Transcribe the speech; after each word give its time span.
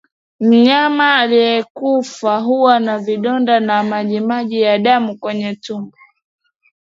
Mnyama 0.39 1.15
aliyekufa 1.15 2.37
huwa 2.39 2.79
na 2.79 2.99
vidonda 2.99 3.59
na 3.59 3.83
majimaji 3.83 4.61
ya 4.61 4.79
damu 4.79 5.17
kwenye 5.17 5.55
tumbo 5.55 5.97